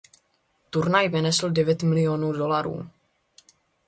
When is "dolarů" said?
2.31-2.89